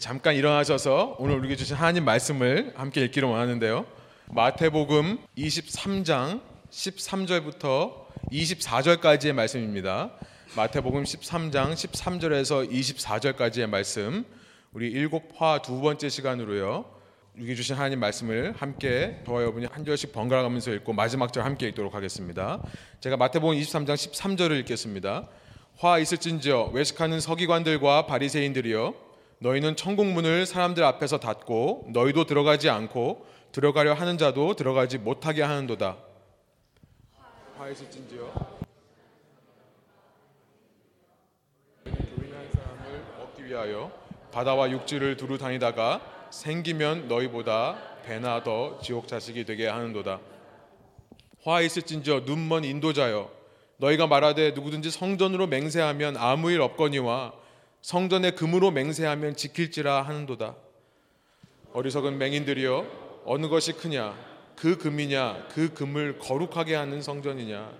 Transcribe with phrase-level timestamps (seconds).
[0.00, 3.84] 잠깐 일어나셔서 오늘 우리에게 주신 하나님 말씀을 함께 읽기로 원하는데요.
[4.30, 10.12] 마태복음 23장 13절부터 24절까지의 말씀입니다.
[10.56, 14.24] 마태복음 13장 13절에서 24절까지의 말씀.
[14.72, 16.86] 우리 일곱 화 두 번째 시간으로요.
[17.36, 21.68] 우리에게 주신 하나님 말씀을 함께 저와 여러분이 한 절씩 번갈아 가면서 읽고 마지막 절 함께
[21.68, 22.62] 읽도록 하겠습니다.
[23.00, 25.28] 제가 마태복음 23장 13절을 읽겠습니다.
[25.76, 29.03] 화 있을진지어 외식하는 서기관들과 바리새인들이여
[29.44, 35.98] 너희는 천국 문을 사람들 앞에서 닫고 너희도 들어가지 않고 들어가려 하는 자도 들어가지 못하게 하는도다.
[37.58, 38.32] 화 있을진지어
[41.84, 43.92] 교인한 사람을 얻기 위하여
[44.32, 47.76] 바다와 육지를 두루 다니다가 생기면 너희보다
[48.06, 50.20] 배나 더 지옥 자식이 되게 하는도다.
[51.42, 53.30] 화 있을진저 눈먼 인도자여
[53.76, 57.43] 너희가 말하되 누구든지 성전으로 맹세하면 아무 일 없거니와
[57.84, 60.56] 성전에 금으로 맹세하면 지킬지라 하는도다.
[61.74, 64.16] 어리석은 맹인들이여 어느 것이 크냐?
[64.56, 65.48] 그 금이냐?
[65.50, 67.70] 그 금을 거룩하게 하는 성전이냐?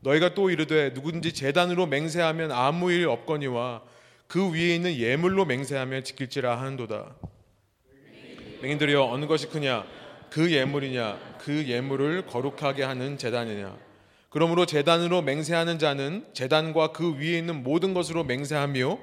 [0.00, 3.82] 너희가 또 이르되 누구든지 재단으로 맹세하면 아무 일 없거니와
[4.26, 7.14] 그 위에 있는 예물로 맹세하면 지킬지라 하는도다.
[8.62, 9.84] 맹인들이여 어느 것이 크냐?
[10.30, 11.36] 그 예물이냐?
[11.40, 13.76] 그 예물을 거룩하게 하는 재단이냐?
[14.30, 18.98] 그러므로 재단으로 맹세하는 자는 재단과 그 위에 있는 모든 것으로 맹세하며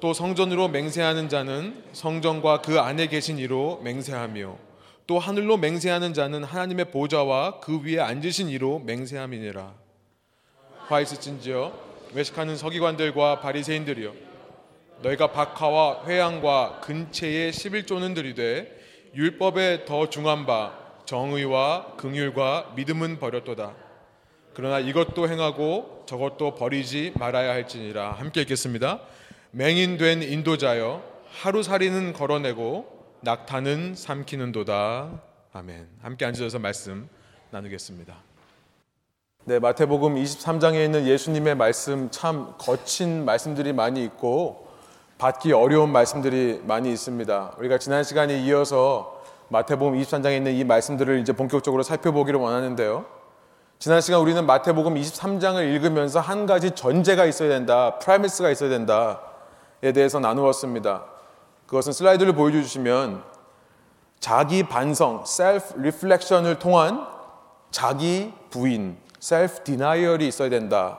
[0.00, 4.56] 또 성전으로 맹세하는 자는 성전과 그 안에 계신 이로 맹세하며
[5.06, 9.74] 또 하늘로 맹세하는 자는 하나님의 보좌와 그 위에 앉으신 이로 맹세함이니라
[10.88, 11.72] 화 있을진지어
[12.14, 14.28] 외식하는 서기관들과 바리새인들이여
[15.02, 18.78] 너희가 박하와 회양과 근체의 11조는 들이되
[19.14, 23.74] 율법에 더 중한 바 정의와 긍휼과 믿음은 버렸도다.
[24.52, 28.12] 그러나 이것도 행하고 저것도 버리지 말아야 할지니라.
[28.12, 29.00] 함께 읽겠습니다.
[29.52, 31.02] 맹인된 인도자여
[31.40, 35.08] 하루살이는 걸어내고 낙타는 삼키는도다.
[35.52, 35.88] 아멘.
[36.02, 37.08] 함께 앉으셔서 말씀
[37.50, 38.14] 나누겠습니다.
[39.44, 44.68] 네, 마태복음 23장에 있는 예수님의 말씀 참 거친 말씀들이 많이 있고
[45.16, 47.54] 받기 어려운 말씀들이 많이 있습니다.
[47.56, 53.06] 우리가 지난 시간에 이어서 마태복음 23장에 있는 이 말씀들을 이제 본격적으로 살펴보기를 원하는데요.
[53.78, 59.27] 지난 시간 우리는 마태복음 23장을 읽으면서 한 가지 전제가 있어야 된다, premise가 있어야 된다에
[59.80, 61.04] 대해서 나누었습니다.
[61.66, 63.22] 그것은 슬라이드를 보여주시면
[64.20, 67.06] 자기 반성, self reflection을 통한
[67.70, 70.98] 자기 부인, self denial이 있어야 된다.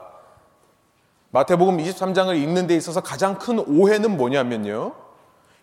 [1.30, 4.94] 마태복음 23장을 읽는 데 있어서 가장 큰 오해는 뭐냐면요.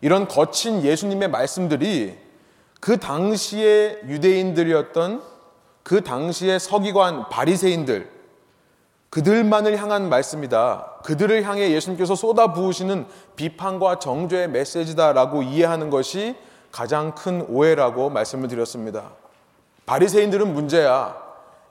[0.01, 2.17] 이런 거친 예수님의 말씀들이
[2.79, 5.23] 그 당시의 유대인들이었던
[5.83, 8.09] 그 당시의 서기관 바리새인들
[9.09, 10.96] 그들만을 향한 말씀이다.
[11.07, 13.05] 그들을 향해 예수님께서 쏟아 부으시는
[13.37, 16.35] 비판과 정죄의 메시지다라고 이해하는 것이
[16.69, 19.11] 가장 큰 오해라고 말씀을 드렸습니다.
[19.85, 21.15] 바리새인들은 문제야.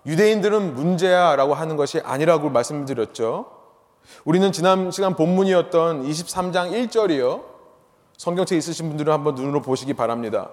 [0.06, 3.44] 유대인들은 문제야라고 하는 것이 아니라고 말씀을 드렸죠.
[4.24, 7.42] 우리는 지난 시간 본문이었던 23장 1절이요.
[8.16, 10.48] 성경책 있으신 분들은 한번 눈으로 보시기 바랍니다.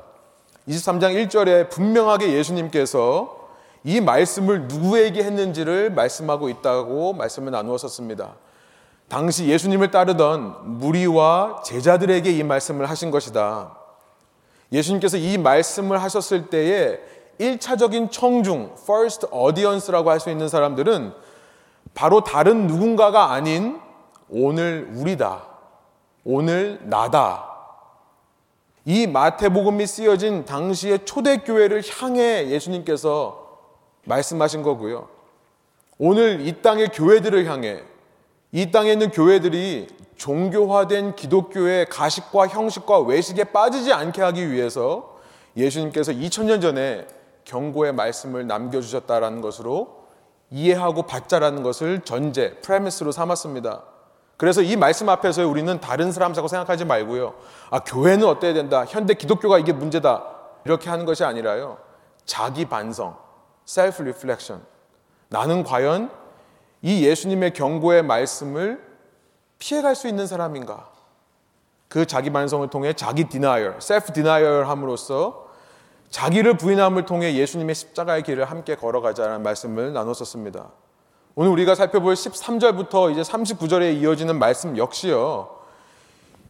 [0.68, 3.48] 23장 1절에 분명하게 예수님께서
[3.86, 8.36] 이 말씀을 누구에게 했는지를 말씀하고 있다고 말씀을 나누었었습니다.
[9.14, 13.78] 당시 예수님을 따르던 무리와 제자들에게 이 말씀을 하신 것이다.
[14.72, 16.98] 예수님께서 이 말씀을 하셨을 때에
[17.40, 21.14] 1차적인 청중, first audience라고 할 수 있는 사람들은
[21.94, 23.80] 바로 다른 누군가가 아닌
[24.30, 25.44] 오늘 우리다.
[26.24, 27.52] 오늘 나다.
[28.84, 33.60] 이 마태복음이 쓰여진 당시의 초대교회를 향해 예수님께서
[34.06, 35.08] 말씀하신 거고요.
[36.00, 37.84] 오늘 이 땅의 교회들을 향해
[38.54, 45.18] 이 땅에 있는 교회들이 종교화된 기독교의 가식과 형식과 외식에 빠지지 않게 하기 위해서
[45.58, 47.08] 예수님께서 2000년 전에
[47.46, 50.04] 경고의 말씀을 남겨주셨다라는 것으로
[50.52, 53.86] 이해하고 받자라는 것을 전제, 프레미스로 삼았습니다.
[54.38, 57.34] 그래서 이 말씀 앞에서 우리는 다른 사람하고 생각하지 말고요.
[57.72, 58.86] 아, 교회는 어때야 된다.
[58.88, 60.26] 현대 기독교가 이게 문제다.
[60.66, 61.80] 이렇게 하는 것이 아니라요.
[62.26, 63.18] 자기 반성,
[63.68, 64.64] self reflection.
[65.30, 66.23] 나는 과연
[66.84, 68.84] 이 예수님의 경고의 말씀을
[69.58, 70.90] 피해갈 수 있는 사람인가?
[71.88, 75.48] 그 자기 반성을 통해 자기 denial, self denial 함으로써
[76.10, 80.70] 자기를 부인함을 통해 예수님의 십자가의 길을 함께 걸어가자는 말씀을 나눴었습니다.
[81.36, 85.50] 오늘 우리가 살펴볼 13절부터 이제 39절에 이어지는 말씀 역시요.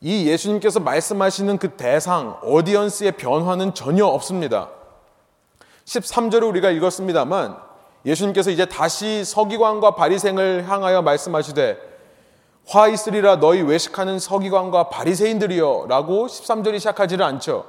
[0.02, 4.70] 이 예수님께서 말씀하시는 그 대상, audience의 변화는 전혀 없습니다.
[5.86, 7.73] 13절을 우리가 읽었습니다만
[8.06, 11.78] 예수님께서 이제 다시 서기관과 바리생을 향하여 말씀하시되
[12.66, 17.66] 화 있으리라 너희 외식하는 서기관과 바리새인들이여 라고 13절이 시작하지를 않죠.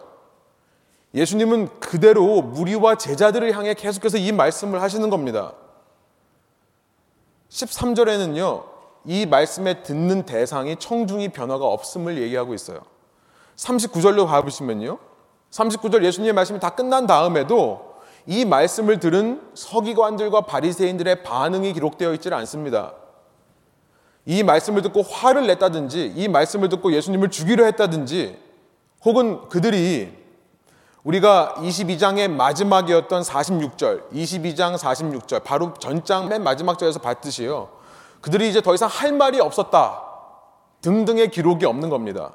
[1.15, 5.53] 예수님은 그대로 무리와 제자들을 향해 계속해서 이 말씀을 하시는 겁니다.
[7.51, 8.65] 13절에는요,
[9.05, 12.81] 이 말씀에 듣는 대상이 청중이 변화가 없음을 얘기하고 있어요.
[13.57, 14.99] 39절로 가보시면요.
[15.53, 17.94] 39절 예수님의 말씀이 다 끝난 다음에도
[18.27, 22.95] 이 말씀을 들은 서기관들과 바리새인들의 반응이 기록되어 있지를 않습니다.
[24.27, 28.39] 이 말씀을 듣고 화를 냈다든지 이 말씀을 듣고 예수님을 죽이려 했다든지
[29.05, 30.25] 혹은 그들이
[31.03, 37.69] 우리가 22장의 마지막이었던 46절, 22장 46절, 바로 전장 맨 마지막 절에서 봤듯이요.
[38.23, 40.03] 그들이 이제 더 이상 할 말이 없었다.
[40.81, 42.33] 등등의 기록이 없는 겁니다.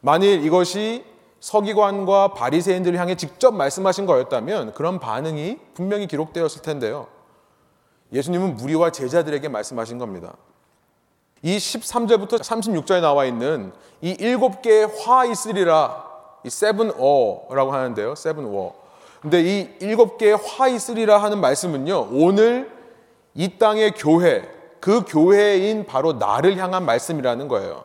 [0.00, 1.04] 만일 이것이
[1.40, 7.06] 서기관과 바리새인들을 향해 직접 말씀하신 거였다면 그런 반응이 분명히 기록되었을 텐데요.
[8.12, 10.34] 예수님은 무리와 제자들에게 말씀하신 겁니다.
[11.42, 16.04] 이 13절부터 36절에 나와 있는 이 일곱 개의 화 있으리라
[16.44, 18.12] 이 seven 어라고 하는데요.
[18.12, 18.74] seven 어.
[19.20, 22.08] 근데 이 일곱 개의 화 있으리라 하는 말씀은요.
[22.12, 22.70] 오늘
[23.34, 24.42] 이 땅의 교회,
[24.80, 27.84] 그 교회인 바로 나를 향한 말씀이라는 거예요.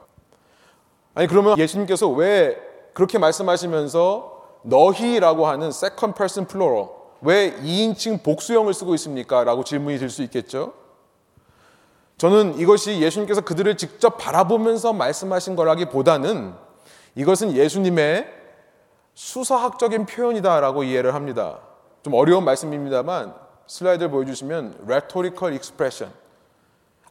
[1.16, 6.88] 아니 그러면 예수님께서 왜 그렇게 말씀하시면서 너희라고 하는 second person plural
[7.22, 9.44] 왜 2인칭 복수형을 쓰고 있습니까?
[9.44, 10.74] 라고 질문이 들 수 있겠죠.
[12.18, 16.54] 저는 이것이 예수님께서 그들을 직접 바라보면서 말씀하신 거라기보다는
[17.16, 18.28] 이것은 예수님의
[19.14, 21.60] 수사학적인 표현이다라고 이해를 합니다.
[22.04, 23.34] 좀 어려운 말씀입니다만
[23.68, 26.14] 슬라이드를 보여주시면 rhetorical expression.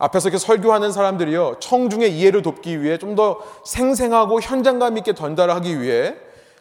[0.02, 6.16] 앞에서 이렇게 설교하는 사람들이요 청중의 이해를 돕기 위해 좀 더 생생하고 현장감 있게 전달하기 위해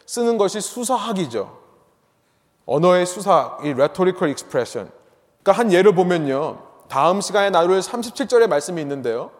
[0.06, 1.58] 쓰는 것이 수사학이죠.
[2.66, 4.92] 언어의 수사, 이 rhetorical expression.
[5.42, 6.58] 그러니까 한 예를 보면요.
[6.88, 9.30] 다음 시간에 나눌 37절의 말씀이 있는데요.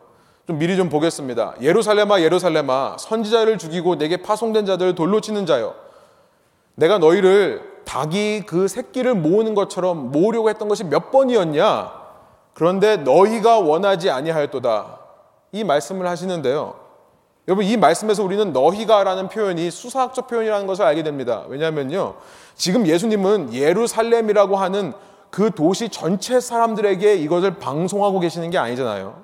[0.46, 1.54] 좀 미리 좀 보겠습니다.
[1.60, 5.74] 예루살렘아 예루살렘아 선지자를 죽이고 내게 파송된 자들을 돌로 치는 자여
[6.76, 12.01] 내가 너희를 닭이 그 새끼를 모으는 것처럼 모으려고 했던 것이 몇 번이었냐?
[12.54, 14.98] 그런데 너희가 원하지 아니하였도다.
[15.52, 16.74] 이 말씀을 하시는데요.
[17.48, 21.44] 여러분 이 말씀에서 우리는 너희가라는 표현이 수사학적 표현이라는 것을 알게 됩니다.
[21.48, 22.14] 왜냐하면요.
[22.54, 24.92] 지금 예수님은 예루살렘이라고 하는
[25.30, 29.22] 그 도시 전체 사람들에게 이것을 방송하고 계시는 게 아니잖아요.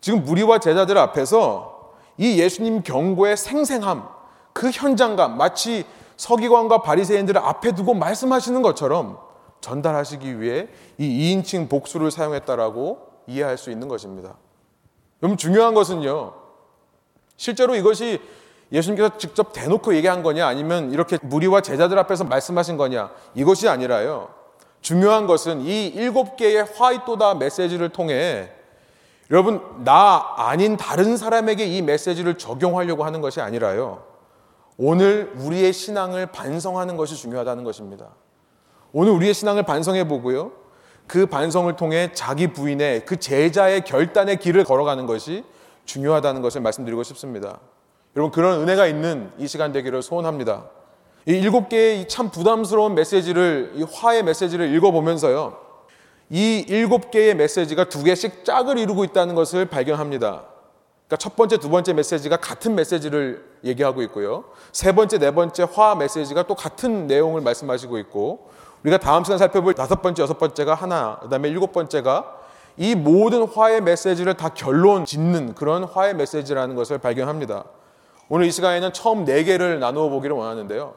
[0.00, 4.08] 지금 무리와 제자들 앞에서 이 예수님 경고의 생생함,
[4.52, 5.84] 그 현장감, 마치
[6.16, 9.18] 서기관과 바리새인들을 앞에 두고 말씀하시는 것처럼
[9.60, 10.68] 전달하시기 위해
[10.98, 14.36] 이 2인칭 복수를 사용했다라고 이해할 수 있는 것입니다.
[15.20, 16.34] 그럼 중요한 것은요.
[17.36, 18.20] 실제로 이것이
[18.72, 24.28] 예수님께서 직접 대놓고 얘기한 거냐 아니면 이렇게 무리와 제자들 앞에서 말씀하신 거냐 이것이 아니라요.
[24.80, 28.52] 중요한 것은 이 일곱 개의 화이토다 메시지를 통해
[29.30, 34.04] 여러분 나 아닌 다른 사람에게 이 메시지를 적용하려고 하는 것이 아니라요.
[34.76, 38.10] 오늘 우리의 신앙을 반성하는 것이 중요하다는 것입니다.
[38.92, 40.52] 오늘 우리의 신앙을 반성해 보고요.
[41.06, 45.44] 그 반성을 통해 자기 부인의 그 제자의 결단의 길을 걸어가는 것이
[45.84, 47.60] 중요하다는 것을 말씀드리고 싶습니다.
[48.16, 50.68] 여러분 그런 은혜가 있는 이 시간 되기를 소원합니다.
[51.26, 55.58] 이 일곱 개의 참 부담스러운 메시지를 이 화의 메시지를 읽어보면서요.
[56.30, 60.44] 이 일곱 개의 메시지가 두 개씩 짝을 이루고 있다는 것을 발견합니다.
[61.06, 64.44] 그러니까 첫 번째, 두 번째 메시지가 같은 메시지를 얘기하고 있고요.
[64.72, 68.50] 세 번째, 네 번째 화 메시지가 또 같은 내용을 말씀하시고 있고
[68.88, 72.36] 우리가 다음 시간 살펴볼 다섯 번째, 여섯 번째가 하나, 그 다음에 일곱 번째가
[72.76, 77.64] 이 모든 화의 메시지를 다 결론 짓는 그런 화의 메시지라는 것을 발견합니다.
[78.28, 80.94] 오늘 이 시간에는 처음 네 개를 나누어 보기를 원하는데요.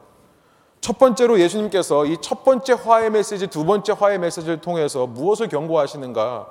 [0.80, 6.46] 첫 번째로 예수님께서 이 첫 번째 화의 메시지, 두 번째 화의 메시지를 통해서 무엇을 경고하시는가?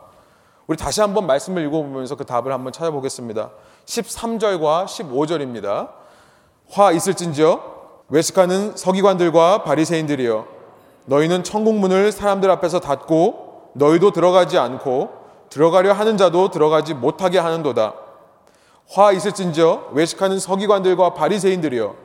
[0.68, 3.50] 우리 다시 한번 말씀을 읽어보면서 그 답을 한번 찾아보겠습니다.
[3.86, 5.90] 13절과 15절입니다.
[6.70, 7.62] 화 있을진지어
[8.10, 10.61] 외식하는 서기관들과 바리새인들이여
[11.06, 15.10] 너희는 천국 문을 사람들 앞에서 닫고 너희도 들어가지 않고
[15.50, 17.94] 들어가려 하는 자도 들어가지 못하게 하는도다.
[18.90, 21.96] 화 있을진지어 외식하는 서기관들과 바리새인들이여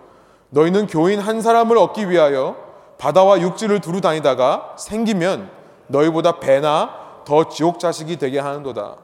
[0.50, 2.56] 너희는 교인 한 사람을 얻기 위하여
[2.98, 5.50] 바다와 육지를 두루 다니다가 생기면
[5.88, 6.90] 너희보다 배나
[7.24, 8.96] 더 지옥 자식이 되게 하는도다.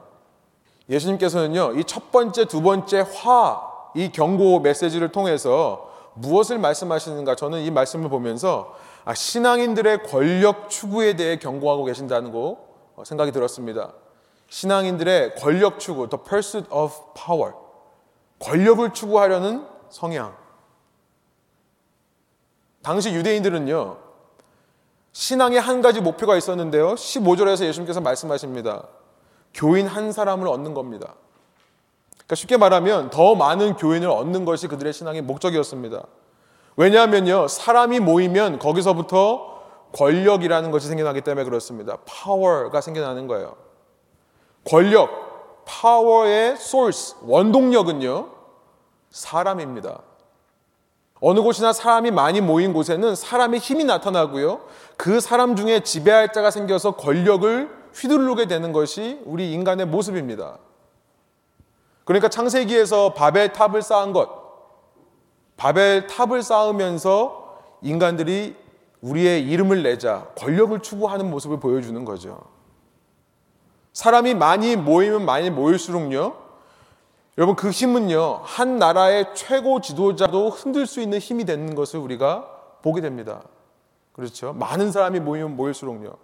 [0.89, 3.61] 예수님께서는요, 이 첫 번째, 두 번째 화,
[3.95, 7.35] 이 경고 메시지를 통해서 무엇을 말씀하시는가?
[7.35, 12.57] 저는 이 말씀을 보면서 아, 신앙인들의 권력 추구에 대해 경고하고 계신다는 거
[13.03, 13.93] 생각이 들었습니다.
[14.47, 17.53] 신앙인들의 권력 추구, the pursuit of power.
[18.39, 20.35] 권력을 추구하려는 성향.
[22.81, 23.97] 당시 유대인들은요,
[25.11, 26.95] 신앙의 한 가지 목표가 있었는데요.
[26.95, 28.87] 15절에서 예수님께서 말씀하십니다.
[29.53, 31.15] 교인 한 사람을 얻는 겁니다.
[32.11, 36.03] 그러니까 쉽게 말하면 더 많은 교인을 얻는 것이 그들의 신앙의 목적이었습니다.
[36.75, 39.53] 왜냐하면요, 사람이 모이면 거기서부터
[39.93, 41.97] 권력이라는 것이 생겨나기 때문에 그렇습니다.
[42.05, 43.55] 파워가 생겨나는 거예요.
[44.65, 48.29] 권력, 파워의 소스, 원동력은요,
[49.11, 49.99] 사람입니다.
[51.21, 54.61] 어느 곳이나 사람이 많이 모인 곳에는 사람의 힘이 나타나고요.
[54.97, 60.57] 그 사람 중에 지배할 자가 생겨서 권력을 휘두르게 되는 것이 우리 인간의 모습입니다.
[62.03, 64.42] 그러니까 창세기에서 바벨 탑을 쌓은 것,
[65.57, 68.55] 바벨 탑을 쌓으면서 인간들이
[69.01, 72.39] 우리의 이름을 내자 권력을 추구하는 모습을 보여주는 거죠.
[73.91, 76.35] 사람이 많이 모이면 많이 모일수록요,
[77.37, 82.47] 여러분 그 힘은요 한 나라의 최고 지도자도 흔들 수 있는 힘이 되는 것을 우리가
[82.81, 83.41] 보게 됩니다.
[84.13, 84.53] 그렇죠?
[84.53, 86.15] 많은 사람이 모이면 모일수록요.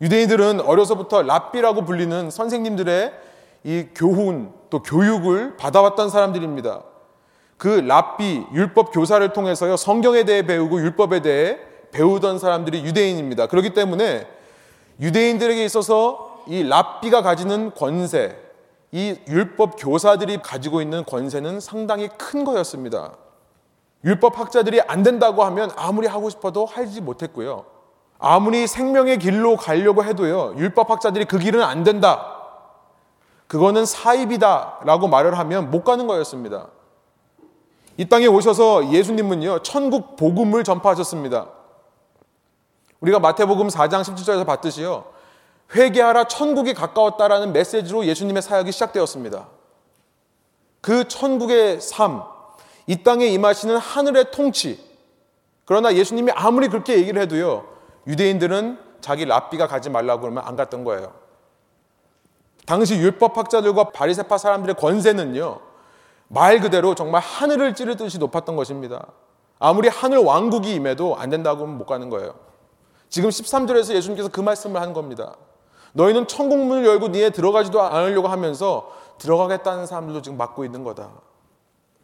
[0.00, 3.12] 유대인들은 어려서부터 랍비라고 불리는 선생님들의
[3.64, 6.82] 이 교훈 또 교육을 받아왔던 사람들입니다.
[7.56, 11.58] 그 랍비 율법 교사를 통해서요 성경에 대해 배우고 율법에 대해
[11.92, 13.46] 배우던 사람들이 유대인입니다.
[13.46, 14.26] 그렇기 때문에
[15.00, 18.36] 유대인들에게 있어서 이 랍비가 가지는 권세,
[18.92, 23.16] 이 율법 교사들이 가지고 있는 권세는 상당히 큰 거였습니다.
[24.04, 27.64] 율법 학자들이 안 된다고 하면 아무리 하고 싶어도 하지 못했고요.
[28.18, 30.54] 아무리 생명의 길로 가려고 해도요.
[30.56, 32.34] 율법 학자들이 그 길은 안 된다.
[33.48, 34.80] 그거는 사입이다.
[34.84, 36.68] 라고 말을 하면 못 가는 거였습니다.
[37.96, 39.60] 이 땅에 오셔서 예수님은요.
[39.60, 41.48] 천국 복음을 전파하셨습니다.
[43.00, 45.04] 우리가 마태복음 4장 17절에서 봤듯이요.
[45.74, 49.48] 회개하라 천국이 가까웠다라는 메시지로 예수님의 사역이 시작되었습니다.
[50.80, 52.22] 그 천국의 삶,
[52.86, 54.84] 이 땅에 임하시는 하늘의 통치.
[55.64, 57.66] 그러나 예수님이 아무리 그렇게 얘기를 해도요,
[58.06, 61.12] 유대인들은 자기 랍비가 가지 말라고 그러면 안 갔던 거예요.
[62.66, 65.60] 당시 율법학자들과 바리세파 사람들의 권세는요,
[66.28, 69.06] 말 그대로 정말 하늘을 찌르듯이 높았던 것입니다.
[69.58, 72.34] 아무리 하늘 왕국이 임해도 안 된다고 하면 못 가는 거예요.
[73.08, 75.36] 지금 13절에서 예수님께서 그 말씀을 한 겁니다.
[75.92, 81.10] 너희는 천국 문을 열고 니에 들어가지도 않으려고 하면서 들어가겠다는 사람들도 지금 막고 있는 거다.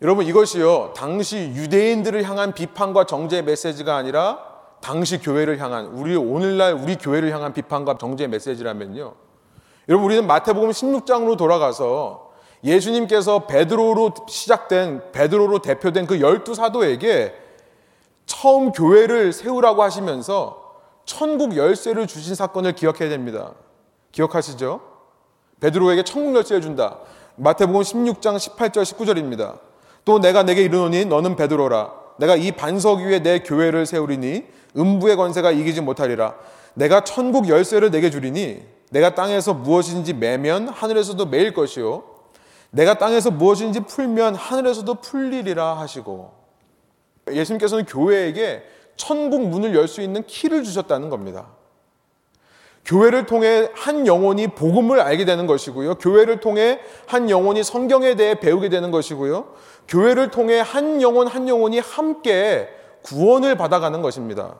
[0.00, 4.40] 여러분 이것이요 당시 유대인들을 향한 비판과 정죄의 메시지가 아니라
[4.80, 9.14] 당시 교회를 향한 우리 오늘날 우리 교회를 향한 비판과 정죄의 메시지라면요.
[9.88, 12.21] 여러분 우리는 마태복음 16장으로 돌아가서
[12.64, 17.34] 예수님께서 베드로로 시작된 베드로로 대표된 그 열두 사도에게
[18.26, 20.62] 처음 교회를 세우라고 하시면서
[21.04, 23.52] 천국 열쇠를 주신 사건을 기억해야 됩니다.
[24.12, 24.80] 기억하시죠?
[25.60, 26.98] 베드로에게 천국 열쇠를 준다.
[27.36, 29.58] 마태복음 16장 18절 19절입니다.
[30.04, 31.92] 또 내가 내게 이르노니 너는 베드로라.
[32.18, 34.44] 내가 이 반석 위에 내 교회를 세우리니
[34.76, 36.34] 음부의 권세가 이기지 못하리라.
[36.74, 42.11] 내가 천국 열쇠를 내게 주리니 내가 땅에서 무엇인지 매면 하늘에서도 매일 것이요.
[42.72, 46.32] 내가 땅에서 무엇인지 풀면 하늘에서도 풀리리라 하시고
[47.30, 48.64] 예수님께서는 교회에게
[48.96, 51.48] 천국 문을 열 수 있는 키를 주셨다는 겁니다.
[52.84, 55.96] 교회를 통해 한 영혼이 복음을 알게 되는 것이고요.
[55.96, 59.54] 교회를 통해 한 영혼이 성경에 대해 배우게 되는 것이고요.
[59.86, 62.68] 교회를 통해 한 영혼 한 영혼이 함께
[63.02, 64.56] 구원을 받아가는 것입니다.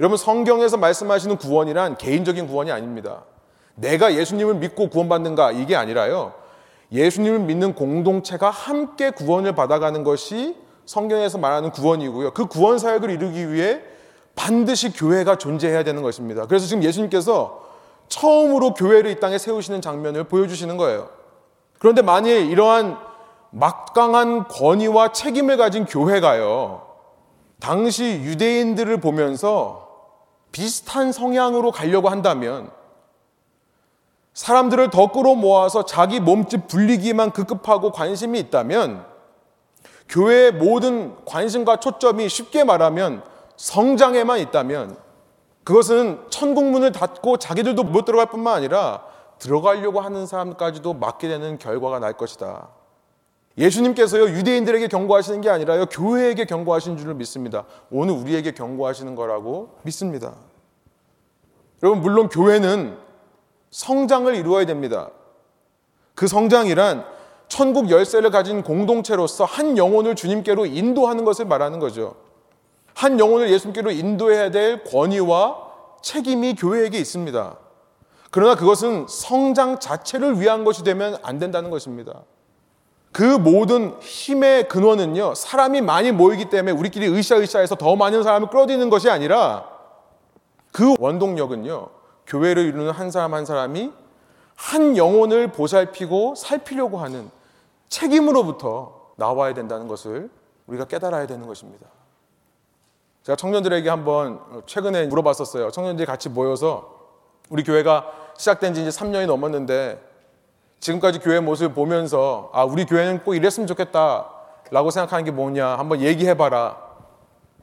[0.00, 3.24] 여러분 성경에서 말씀하시는 구원이란 개인적인 구원이 아닙니다.
[3.74, 6.34] 내가 예수님을 믿고 구원받는가 이게 아니라요.
[6.92, 12.32] 예수님을 믿는 공동체가 함께 구원을 받아가는 것이 성경에서 말하는 구원이고요.
[12.32, 13.80] 그 구원 사역을 이루기 위해
[14.34, 16.46] 반드시 교회가 존재해야 되는 것입니다.
[16.46, 17.66] 그래서 지금 예수님께서
[18.08, 21.10] 처음으로 교회를 이 땅에 세우시는 장면을 보여주시는 거예요.
[21.78, 22.96] 그런데 만일 이러한
[23.50, 26.86] 막강한 권위와 책임을 가진 교회가요,
[27.60, 29.88] 당시 유대인들을 보면서
[30.52, 32.70] 비슷한 성향으로 가려고 한다면
[34.38, 39.04] 사람들을 더 끌어모아서 자기 몸집 불리기만 급급하고 관심이 있다면
[40.08, 43.24] 교회의 모든 관심과 초점이 쉽게 말하면
[43.56, 44.96] 성장에만 있다면
[45.64, 49.02] 그것은 천국문을 닫고 자기들도 못 들어갈 뿐만 아니라
[49.40, 52.68] 들어가려고 하는 사람까지도 맞게 되는 결과가 날 것이다.
[53.58, 57.64] 예수님께서요 유대인들에게 경고하시는 게 아니라요 교회에게 경고하신 줄을 믿습니다.
[57.90, 60.36] 오늘 우리에게 경고하시는 거라고 믿습니다.
[61.82, 63.07] 여러분 물론 교회는
[63.70, 65.10] 성장을 이루어야 됩니다.
[66.14, 67.04] 그 성장이란
[67.48, 72.16] 천국 열쇠를 가진 공동체로서 한 영혼을 주님께로 인도하는 것을 말하는 거죠.
[72.94, 75.68] 한 영혼을 예수님께로 인도해야 될 권위와
[76.02, 77.56] 책임이 교회에게 있습니다.
[78.30, 82.22] 그러나 그것은 성장 자체를 위한 것이 되면 안 된다는 것입니다.
[83.12, 88.90] 그 모든 힘의 근원은요, 사람이 많이 모이기 때문에 우리끼리 으쌰으쌰 해서 더 많은 사람을 끌어들이는
[88.90, 89.66] 것이 아니라
[90.72, 91.88] 그 원동력은요,
[92.28, 93.92] 교회를 이루는 한 사람 한 사람이
[94.54, 97.30] 한 영혼을 보살피고 살피려고 하는
[97.88, 100.30] 책임으로부터 나와야 된다는 것을
[100.66, 101.86] 우리가 깨달아야 되는 것입니다.
[103.22, 105.70] 제가 청년들에게 한번 최근에 물어봤었어요.
[105.70, 106.96] 청년들이 같이 모여서
[107.50, 110.00] 우리 교회가 시작된 지 이제 3년이 넘었는데
[110.80, 114.30] 지금까지 교회 모습을 보면서 아, 우리 교회는 꼭 이랬으면 좋겠다
[114.70, 116.88] 라고 생각하는 게 뭐냐 한번 얘기해봐라.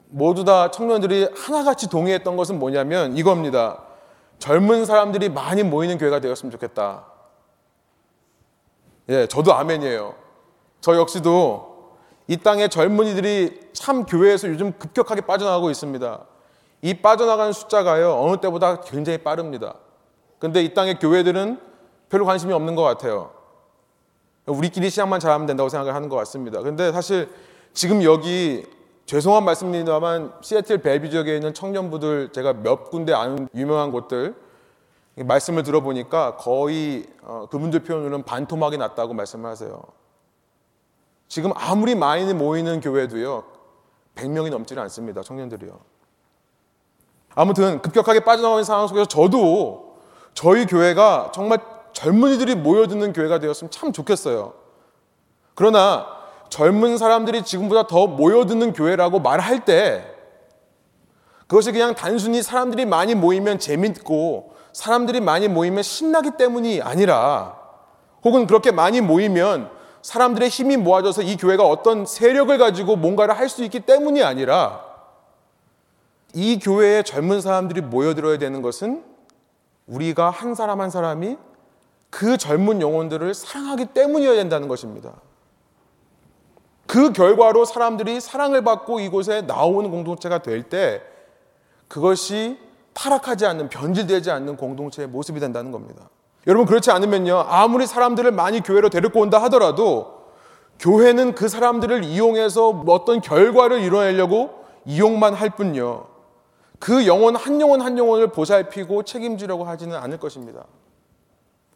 [0.08, 3.85] 모두 다 청년들이 하나같이 동의했던 것은 뭐냐면 이겁니다.
[4.38, 7.06] 젊은 사람들이 많이 모이는 교회가 되었으면 좋겠다.
[9.08, 10.14] 예, 저도 아멘이에요.
[10.80, 11.96] 저 역시도
[12.28, 16.24] 이 땅의 젊은이들이 참 교회에서 요즘 급격하게 빠져나가고 있습니다.
[16.82, 19.74] 이 빠져나가는 숫자가요, 어느 때보다 굉장히 빠릅니다.
[20.38, 21.60] 근데 이 땅의 교회들은
[22.08, 23.32] 별로 관심이 없는 것 같아요.
[24.46, 26.60] 우리끼리 시작만 잘하면 된다고 생각을 하는 것 같습니다.
[26.60, 27.28] 근데 사실
[27.72, 28.64] 지금 여기
[29.06, 34.34] 죄송한 말씀입니다만 시애틀 벨비 지역에 있는 청년부들 제가 몇 군데 아는 유명한 곳들
[35.14, 39.80] 말씀을 들어보니까 거의 어, 그분들 표현으로는 반토막이 났다고 말씀을 하세요.
[41.28, 43.44] 지금 아무리 많이 모이는 교회도요,
[44.16, 45.22] 100명이 넘지는 않습니다.
[45.22, 45.78] 청년들이요.
[47.34, 49.98] 아무튼 급격하게 빠져나가는 상황 속에서 저도
[50.34, 51.58] 저희 교회가 정말
[51.92, 54.52] 젊은이들이 모여드는 교회가 되었으면 참 좋겠어요.
[55.54, 56.15] 그러나
[56.48, 60.04] 젊은 사람들이 지금보다 더 모여드는 교회라고 말할 때
[61.46, 67.56] 그것이 그냥 단순히 사람들이 많이 모이면 재밌고 사람들이 많이 모이면 신나기 때문이 아니라
[68.24, 69.70] 혹은 그렇게 많이 모이면
[70.02, 74.84] 사람들의 힘이 모아져서 이 교회가 어떤 세력을 가지고 뭔가를 할 수 있기 때문이 아니라
[76.32, 79.04] 이 교회에 젊은 사람들이 모여들어야 되는 것은
[79.86, 81.38] 우리가 한 사람 한 사람이
[82.10, 85.14] 그 젊은 영혼들을 사랑하기 때문이어야 된다는 것입니다.
[86.86, 91.02] 그 결과로 사람들이 사랑을 받고 이곳에 나오는 공동체가 될 때
[91.88, 92.58] 그것이
[92.94, 96.08] 타락하지 않는 변질되지 않는 공동체의 모습이 된다는 겁니다.
[96.46, 100.30] 여러분 그렇지 않으면요 아무리 사람들을 많이 교회로 데리고 온다 하더라도
[100.78, 106.06] 교회는 그 사람들을 이용해서 어떤 결과를 이뤄내려고 이용만 할 뿐요
[106.78, 110.64] 그 영혼 한 영혼 한 영혼을 보살피고 책임지려고 하지는 않을 것입니다.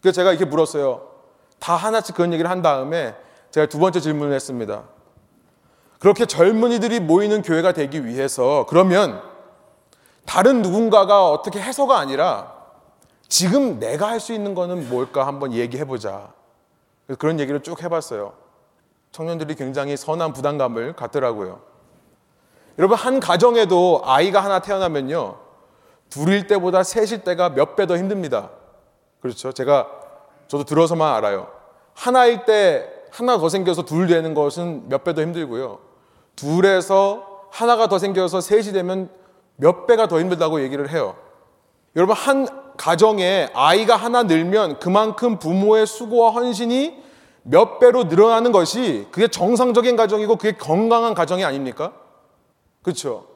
[0.00, 1.08] 그래서 제가 이렇게 물었어요.
[1.58, 3.14] 다 하나씩 그런 얘기를 한 다음에
[3.50, 4.84] 제가 두 번째 질문을 했습니다.
[6.00, 9.22] 그렇게 젊은이들이 모이는 교회가 되기 위해서 그러면
[10.26, 12.54] 다른 누군가가 어떻게 해서가 아니라
[13.28, 16.32] 지금 내가 할 수 있는 거는 뭘까 한번 얘기해 보자.
[17.18, 18.32] 그런 얘기를 쭉 해봤어요.
[19.12, 21.60] 청년들이 굉장히 선한 부담감을 갖더라고요.
[22.78, 25.36] 여러분, 한 가정에도 아이가 하나 태어나면요.
[26.08, 28.50] 둘일 때보다 셋일 때가 몇 배 더 힘듭니다.
[29.20, 29.52] 그렇죠.
[29.52, 29.86] 제가
[30.48, 31.48] 저도 들어서만 알아요.
[31.94, 35.89] 하나일 때 하나 더 생겨서 둘 되는 것은 몇 배 더 힘들고요.
[36.40, 39.10] 둘에서 하나가 더 생겨서 셋이 되면
[39.56, 41.16] 몇 배가 더 힘들다고 얘기를 해요.
[41.96, 42.46] 여러분, 한
[42.78, 47.02] 가정에 아이가 하나 늘면 그만큼 부모의 수고와 헌신이
[47.42, 51.92] 몇 배로 늘어나는 것이 그게 정상적인 가정이고 그게 건강한 가정이 아닙니까?
[52.82, 53.26] 그렇죠.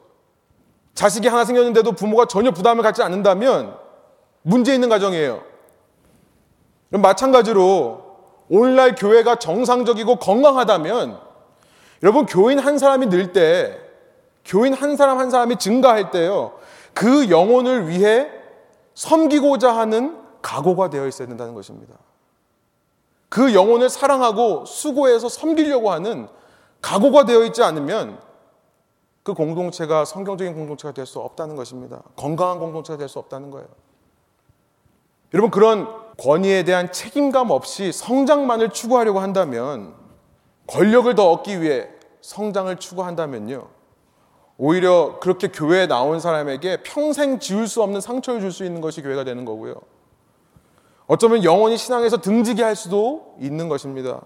[0.95, 3.77] 자식이 하나 생겼는데도 부모가 전혀 부담을 갖지 않는다면
[4.41, 5.43] 문제 있는 가정이에요.
[6.89, 8.03] 마찬가지로
[8.49, 11.24] 오늘날 교회가 정상적이고 건강하다면
[12.03, 13.79] 여러분 교인 한 사람이 늘 때
[14.43, 16.53] 교인 한 사람 한 사람이 증가할 때요.
[16.93, 18.29] 그 영혼을 위해
[18.93, 21.95] 섬기고자 하는 각오가 되어 있어야 된다는 것입니다.
[23.27, 26.27] 그 영혼을 사랑하고 수고해서 섬기려고 하는
[26.81, 28.19] 각오가 되어 있지 않으면
[29.23, 32.03] 그 공동체가 성경적인 공동체가 될 수 없다는 것입니다.
[32.15, 33.67] 건강한 공동체가 될 수 없다는 거예요.
[35.33, 39.95] 여러분 그런 권위에 대한 책임감 없이 성장만을 추구하려고 한다면
[40.67, 41.87] 권력을 더 얻기 위해
[42.21, 43.67] 성장을 추구한다면요.
[44.57, 49.23] 오히려 그렇게 교회에 나온 사람에게 평생 지울 수 없는 상처를 줄 수 있는 것이 교회가
[49.23, 49.75] 되는 거고요.
[51.07, 54.21] 어쩌면 영원히 신앙에서 등지게 할 수도 있는 것입니다.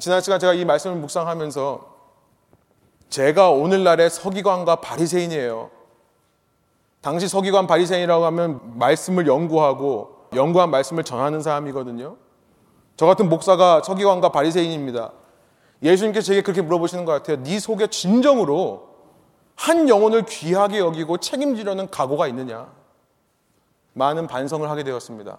[0.00, 1.94] 지난 시간 제가 이 말씀을 묵상하면서
[3.10, 5.70] 제가 오늘날의 서기관과 바리새인이에요.
[7.00, 12.16] 당시 서기관 바리새인이라고 하면 말씀을 연구하고 연구한 말씀을 전하는 사람이거든요.
[12.96, 15.12] 저 같은 목사가 서기관과 바리새인입니다.
[15.82, 17.42] 예수님께서 제게 그렇게 물어보시는 것 같아요.
[17.42, 18.88] 네 속에 진정으로
[19.56, 22.72] 한 영혼을 귀하게 여기고 책임지려는 각오가 있느냐?
[23.92, 25.38] 많은 반성을 하게 되었습니다.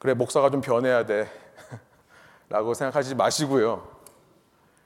[0.00, 1.28] 그래, 목사가 좀 변해야 돼.
[2.48, 3.86] 라고 생각하지 마시고요.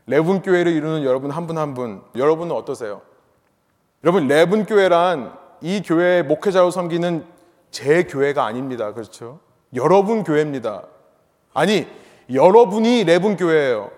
[0.06, 3.02] 레분 교회를 이루는 여러분 한 분 한 분, 여러분은 어떠세요?
[4.04, 7.24] 여러분, 레분 교회란 이 교회의 목회자로 섬기는
[7.70, 8.92] 제 교회가 아닙니다.
[8.92, 9.38] 그렇죠?
[9.74, 10.82] 여러분 교회입니다.
[11.54, 11.86] 아니,
[12.32, 13.90] 여러분이 레분 교회예요.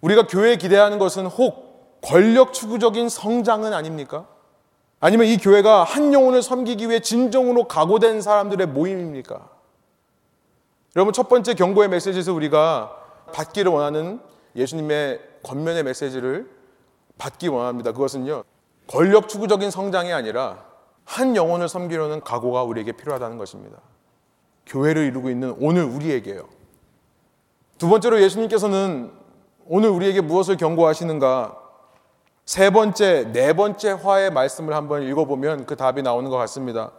[0.00, 4.26] 우리가 교회에 기대하는 것은 혹 권력 추구적인 성장은 아닙니까?
[5.00, 9.48] 아니면 이 교회가 한 영혼을 섬기기 위해 진정으로 각오된 사람들의 모임입니까?
[10.96, 12.94] 여러분 첫 번째 경고의 메시지에서 우리가
[13.32, 14.20] 받기를 원하는
[14.54, 16.48] 예수님의 권면의 메시지를
[17.18, 17.92] 받기 원합니다.
[17.92, 18.44] 그것은요.
[18.86, 20.64] 권력 추구적인 성장이 아니라
[21.04, 23.78] 한 영혼을 섬기려는 각오가 우리에게 필요하다는 것입니다.
[24.66, 26.48] 교회를 이루고 있는 오늘 우리에게요.
[27.78, 29.10] 두 번째로 예수님께서는
[29.66, 31.56] 오늘 우리에게 무엇을 경고하시는가?
[32.46, 36.90] 세 번째, 네 번째 화의 말씀을 한번 읽어보면 그 답이 나오는 것 같습니다.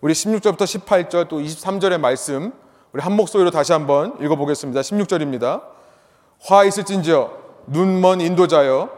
[0.00, 2.52] 우리 16절부터 18절 또 23절의 말씀
[2.92, 4.80] 우리 한 목소리로 다시 한번 읽어보겠습니다.
[4.80, 5.62] 16절입니다.
[6.40, 7.30] 화 있을진저
[7.66, 8.90] 눈먼 인도자여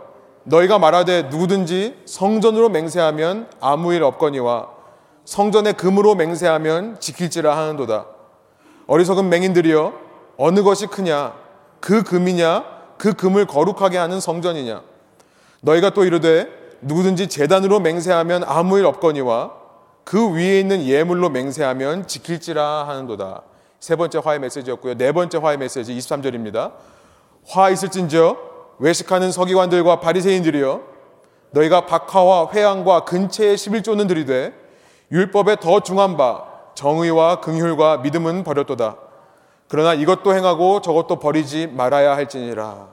[0.44, 4.70] 너희가 말하되 누구든지 성전으로 맹세하면 아무 일 없거니와
[5.24, 8.15] 성전의 금으로 맹세하면 지킬지라 하는도다.
[8.86, 9.92] 어리석은 맹인들이여
[10.36, 11.34] 어느 것이 크냐
[11.80, 12.64] 그 금이냐
[12.98, 14.82] 그 금을 거룩하게 하는 성전이냐
[15.60, 16.48] 너희가 또 이르되
[16.80, 19.52] 누구든지 재단으로 맹세하면 아무 일 없거니와
[20.04, 23.42] 그 위에 있는 예물로 맹세하면 지킬지라 하는도다.
[23.80, 24.94] 세 번째 화의 메시지였고요.
[24.94, 26.72] 네 번째 화의 메시지 23절입니다.
[27.46, 28.36] 화 있을진저
[28.78, 30.80] 외식하는 서기관들과 바리새인들이여
[31.50, 34.52] 너희가 박하와 회양과 근체의 11조는 들이되
[35.10, 36.44] 율법에 더 중한 바
[36.76, 38.98] 정의와 긍휼과 믿음은 버렸도다.
[39.68, 42.88] 그러나 이것도 행하고 저것도 버리지 말아야 할지니라.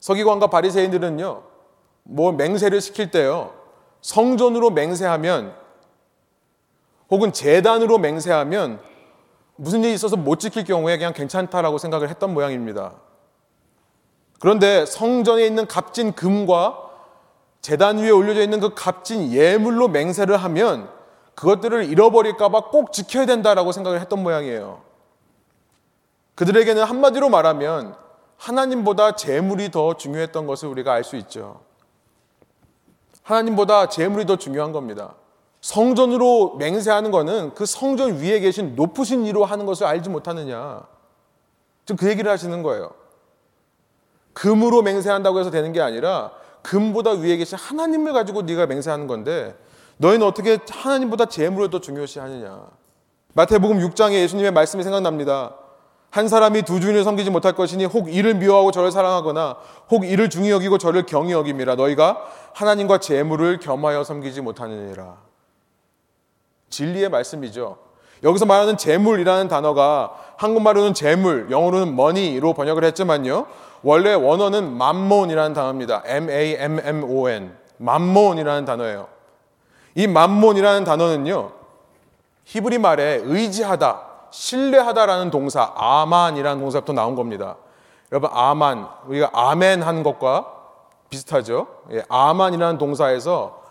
[0.00, 1.42] 서기관과 바리새인들은요.
[2.04, 3.52] 뭐 맹세를 시킬 때요.
[4.00, 5.54] 성전으로 맹세하면
[7.10, 8.80] 혹은 재단으로 맹세하면
[9.56, 12.92] 무슨 일이 있어서 못 지킬 경우에 그냥 괜찮다라고 생각을 했던 모양입니다.
[14.40, 16.80] 그런데 성전에 있는 값진 금과
[17.62, 20.93] 재단 위에 올려져 있는 그 값진 예물로 맹세를 하면
[21.34, 24.82] 그것들을 잃어버릴까봐 꼭 지켜야 된다라고 생각을 했던 모양이에요.
[26.34, 27.96] 그들에게는 한마디로 말하면
[28.36, 31.60] 하나님보다 재물이 더 중요했던 것을 우리가 알 수 있죠.
[33.22, 35.14] 하나님보다 재물이 더 중요한 겁니다.
[35.60, 40.82] 성전으로 맹세하는 것은 그 성전 위에 계신 높으신 이로 하는 것을 알지 못하느냐.
[41.86, 42.90] 지금 그 얘기를 하시는 거예요.
[44.34, 49.56] 금으로 맹세한다고 해서 되는 게 아니라 금보다 위에 계신 하나님을 가지고 네가 맹세하는 건데
[49.98, 52.66] 너희는 어떻게 하나님보다 재물을 더 중요시 하느냐.
[53.34, 55.54] 마태복음 6장에 예수님의 말씀이 생각납니다.
[56.10, 59.56] 한 사람이 두 주인을 섬기지 못할 것이니 혹 이를 미워하고 저를 사랑하거나
[59.90, 65.16] 혹 이를 중히 여기고 저를 경히 여김이라 너희가 하나님과 재물을 겸하여 섬기지 못하느니라.
[66.70, 67.78] 진리의 말씀이죠.
[68.22, 73.46] 여기서 말하는 재물이라는 단어가 한국말로는 재물, 영어로는 money로 번역을 했지만요.
[73.82, 76.02] 원래 원어는 맘몬이라는 단어입니다.
[76.06, 77.56] M-A-M-M-O-N.
[77.76, 79.13] 맘몬이라는 단어예요.
[79.94, 81.50] 이 맘몬이라는 단어는요.
[82.44, 87.56] 히브리 말에 의지하다, 신뢰하다라는 동사 아만이라는 동사부터 나온 겁니다.
[88.12, 90.46] 여러분 아만 우리가 아멘 한 것과
[91.08, 91.66] 비슷하죠.
[91.92, 93.62] 예, 아만이라는 동사에서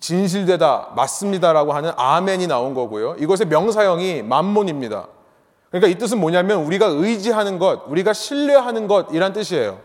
[0.00, 3.16] 진실되다, 맞습니다라고 하는 아멘이 나온 거고요.
[3.18, 5.06] 이것의 명사형이 만몬입니다.
[5.70, 9.78] 그러니까 이 뜻은 뭐냐면 우리가 의지하는 것, 우리가 신뢰하는 것이란 뜻이에요.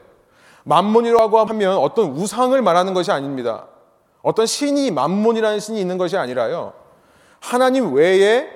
[0.64, 3.66] 만몬이라고 하면 어떤 우상을 말하는 것이 아닙니다.
[4.22, 6.74] 어떤 신이 만몬이라는 신이 있는 것이 아니라요.
[7.40, 8.48] 하나님 외에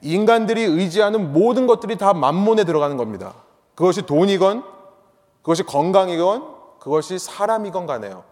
[0.00, 3.34] 인간들이 의지하는 모든 것들이 다 만몬에 들어가는 겁니다.
[3.74, 4.64] 그것이 돈이건,
[5.42, 8.24] 그것이 건강이건, 그것이 사람이건 간에요.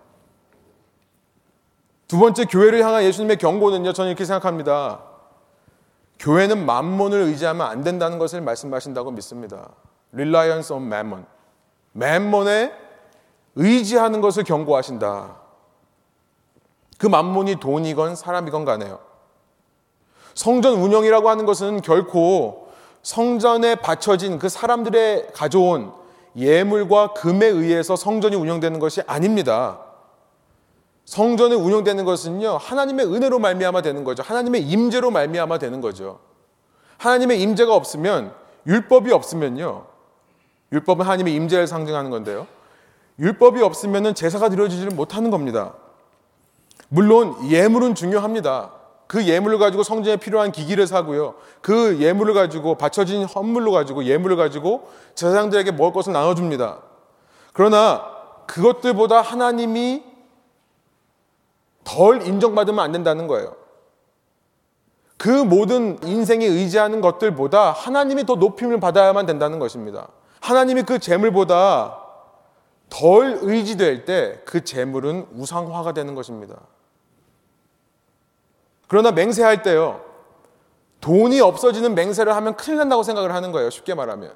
[2.09, 5.03] 두 번째 교회를 향한 예수님의 경고는요, 저는 이렇게 생각합니다.
[6.19, 9.71] 교회는 만몬을 의지하면 안 된다는 것을 말씀하신다고 믿습니다.
[10.13, 11.25] Reliance on mammon.
[11.93, 12.73] 만몬에
[13.55, 15.37] 의지하는 것을 경고하신다.
[17.01, 18.99] 그 만몬이 돈이건 사람이건 간에요.
[20.35, 22.69] 성전 운영이라고 하는 것은 결코
[23.03, 25.93] 성전에 바쳐진 그 사람들의 가져온
[26.37, 29.81] 예물과 금에 의해서 성전이 운영되는 것이 아닙니다.
[31.07, 34.23] 성전이 운영되는 것은요 하나님의 은혜로 말미암아 되는 거죠.
[34.23, 36.19] 하나님의 임재로 말미암아 되는 거죠.
[36.99, 38.35] 하나님의 임재가 없으면
[38.67, 39.87] 율법이 없으면요
[40.71, 42.47] 율법은 하나님의 임재를 상징하는 건데요.
[43.19, 45.73] 율법이 없으면 제사가 드려지지를 못하는 겁니다.
[46.91, 48.73] 물론 예물은 중요합니다.
[49.07, 51.35] 그 예물을 가지고 성전에 필요한 기기를 사고요.
[51.63, 56.81] 그 예물을 가지고 바쳐진 헌물로 가지고 예물을 가지고 제사장들에게 먹을 것을 나눠줍니다.
[57.53, 58.05] 그러나
[58.47, 60.05] 그것들보다 하나님이
[61.85, 63.57] 덜 인정받으면 안 된다는 거예요.
[65.17, 70.09] 그 모든 인생에 의지하는 것들보다 하나님이 더 높임을 받아야만 된다는 것입니다.
[70.41, 71.99] 하나님이 그 재물보다
[72.89, 76.57] 덜 의지될 때 그 재물은 우상화가 되는 것입니다.
[78.91, 80.05] 그러나 맹세할 때요.
[81.01, 83.71] 돈이 없어지는 맹세를 하면 큰일 난다고 생각을 하는 거예요.
[83.71, 84.35] 쉽게 말하면.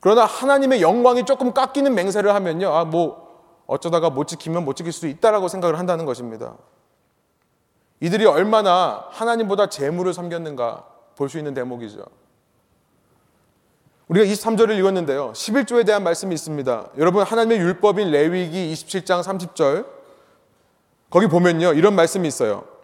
[0.00, 2.74] 그러나 하나님의 영광이 조금 깎이는 맹세를 하면요.
[2.74, 6.56] 아, 뭐, 어쩌다가 못 지키면 못 지킬 수 있다라고 생각을 한다는 것입니다.
[8.00, 12.02] 이들이 얼마나 하나님보다 재물을 섬겼는가 볼 수 있는 대목이죠.
[14.08, 15.30] 우리가 23절을 읽었는데요.
[15.34, 16.88] 11조에 대한 말씀이 있습니다.
[16.98, 19.86] 여러분 하나님의 율법인 레위기 27장 30절
[21.10, 21.74] 거기 보면요.
[21.74, 22.79] 이런 말씀이 있어요.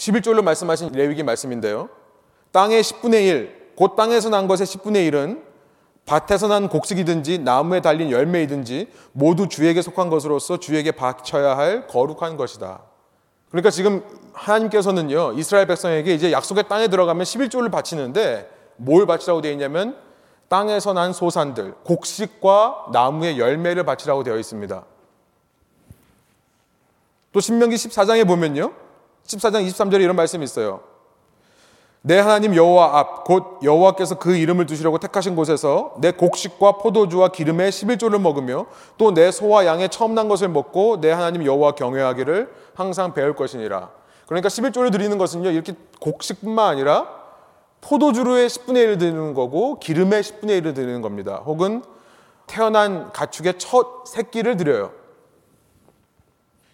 [0.00, 1.90] 11절로 말씀하신 레위기 말씀인데요.
[2.52, 5.42] 땅의 10분의 1, 곧 땅에서 난 것의 10분의 1은
[6.06, 12.80] 밭에서 난 곡식이든지 나무에 달린 열매이든지 모두 주에게 속한 것으로서 주에게 바쳐야 할 거룩한 것이다.
[13.50, 19.96] 그러니까 지금 하나님께서는요, 이스라엘 백성에게 이제 약속의 땅에 들어가면 11조를 바치는데 뭘 바치라고 되어 있냐면
[20.48, 24.82] 땅에서 난 소산들, 곡식과 나무의 열매를 바치라고 되어 있습니다.
[27.32, 28.72] 또 신명기 14장에 보면요.
[29.30, 30.80] 14장 23절에 이런 말씀이 있어요.
[32.02, 37.70] 내 하나님 여호와 앞 곧 여호와께서 그 이름을 두시려고 택하신 곳에서 내 곡식과 포도주와 기름의
[37.70, 38.66] 11조를 먹으며
[38.96, 43.90] 또 내 소와 양의 처음 난 것을 먹고 내 하나님 여호와 경외하기를 항상 배울 것이니라.
[44.26, 45.50] 그러니까 11조를 드리는 것은요.
[45.50, 47.06] 이렇게 곡식뿐만 아니라
[47.82, 51.42] 포도주로의 10분의 1을 드리는 거고 기름의 10분의 1을 드리는 겁니다.
[51.44, 51.82] 혹은
[52.46, 54.92] 태어난 가축의 첫 새끼를 드려요.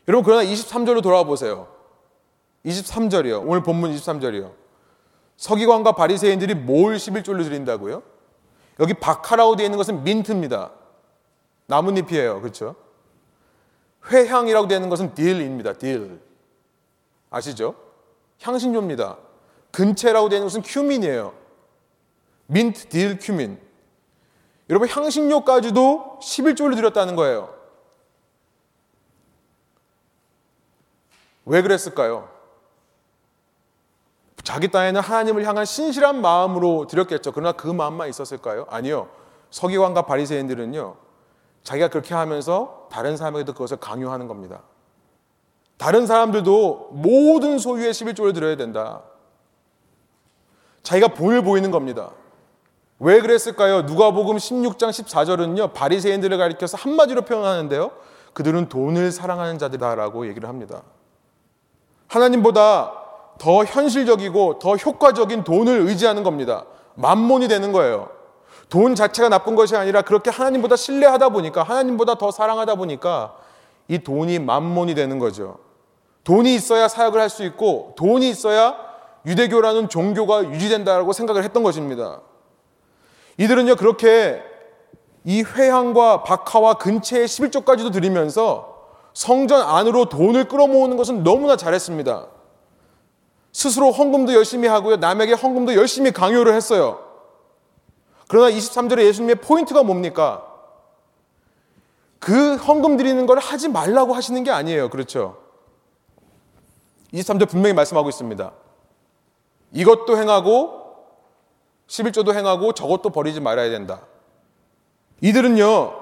[0.08, 1.66] 여러분 그러나 23절로 돌아와 보세요.
[2.66, 3.46] 23절이요.
[3.46, 4.52] 오늘 본문 23절이요.
[5.36, 8.02] 서기관과 바리새인들이 뭘 11조를 드린다고요?
[8.80, 10.72] 여기 박하라고 되어 있는 것은 민트입니다.
[11.66, 12.40] 나뭇잎이에요.
[12.40, 12.74] 그렇죠?
[14.10, 15.74] 회향이라고 되어 있는 것은 dill입니다.
[15.74, 16.20] dill.
[17.30, 17.74] 아시죠?
[18.40, 19.16] 향신료입니다.
[19.72, 21.34] 근채라고 되어 있는 것은 cumin이에요.
[22.46, 23.60] 민트, dill, cumin.
[24.70, 27.54] 여러분 향신료까지도 11조를 드렸다는 거예요.
[31.44, 32.35] 왜 그랬을까요?
[34.46, 37.32] 자기 땅에는 하나님을 향한 신실한 마음으로 드렸겠죠.
[37.32, 38.64] 그러나 그 마음만 있었을까요?
[38.70, 39.08] 아니요.
[39.50, 40.94] 서기관과 바리새인들은요.
[41.64, 44.62] 자기가 그렇게 하면서 다른 사람에게도 그것을 강요하는 겁니다.
[45.78, 49.02] 다른 사람들도 모든 소유의 11조를 드려야 된다.
[50.84, 52.12] 자기가 본을 보이는 겁니다.
[53.00, 53.82] 왜 그랬을까요?
[53.82, 55.72] 누가복음 16장 14절은요.
[55.72, 57.90] 바리새인들을 가리켜서 한마디로 표현하는데요.
[58.32, 60.82] 그들은 돈을 사랑하는 자들이다라고 얘기를 합니다.
[62.06, 63.05] 하나님보다
[63.38, 66.64] 더 현실적이고 더 효과적인 돈을 의지하는 겁니다.
[66.94, 68.08] 만몬이 되는 거예요.
[68.68, 73.36] 돈 자체가 나쁜 것이 아니라 그렇게 하나님보다 신뢰하다 보니까 하나님보다 더 사랑하다 보니까
[73.88, 75.58] 이 돈이 만몬이 되는 거죠.
[76.24, 78.74] 돈이 있어야 사역을 할 수 있고 돈이 있어야
[79.26, 82.20] 유대교라는 종교가 유지된다고 생각을 했던 것입니다.
[83.38, 84.42] 이들은요 그렇게
[85.24, 88.74] 이 회향과 박하와 근체의 11조까지도 드리면서
[89.12, 92.26] 성전 안으로 돈을 끌어모으는 것은 너무나 잘했습니다.
[93.56, 94.96] 스스로 헌금도 열심히 하고요.
[94.96, 97.02] 남에게 헌금도 열심히 강요를 했어요.
[98.28, 100.44] 그러나 23절에 예수님의 포인트가 뭡니까?
[102.18, 104.90] 그 헌금 드리는 걸 하지 말라고 하시는 게 아니에요.
[104.90, 105.38] 그렇죠?
[107.14, 108.52] 23절 분명히 말씀하고 있습니다.
[109.72, 111.06] 이것도 행하고
[111.86, 114.02] 11조도 행하고 저것도 버리지 말아야 된다.
[115.22, 115.94] 이들은요.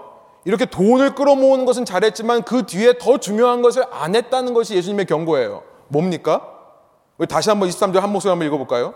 [0.45, 5.63] 이렇게 돈을 끌어모으는 것은 잘했지만 그 뒤에 더 중요한 것을 안 했다는 것이 예수님의 경고예요.
[5.87, 6.54] 뭡니까?
[7.19, 8.95] 우리 다시 한번 23절 한 목소리 한번 읽어볼까요?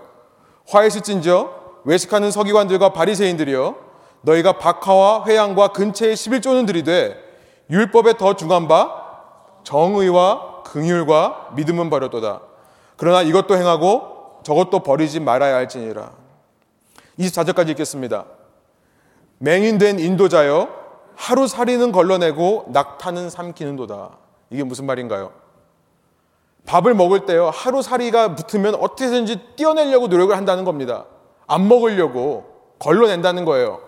[0.69, 1.51] 화이스진저
[1.85, 3.77] 외식하는 서기관들과 바리새인들이여
[4.23, 7.17] 너희가 박하와 회양과 근처의 11조는 들이되
[7.71, 9.05] 율법에 더 중한 바
[9.63, 12.41] 정의와 긍휼과 믿음은 버렸도다.
[12.97, 16.11] 그러나 이것도 행하고 저것도 버리지 말아야 할지니라.
[17.19, 18.25] 24절까지 읽겠습니다.
[19.39, 20.69] 맹인된 인도자여
[21.15, 24.11] 하루 살이는 걸러내고 낙타는 삼키는도다.
[24.51, 25.33] 이게 무슨 말인가요?
[26.69, 31.07] 밥을 먹을 때요, 하루살이가 붙으면 어떻게든지 띄어내려고 노력을 한다는 겁니다.
[31.47, 32.45] 안 먹으려고
[32.79, 33.81] 걸러낸다는 거예요.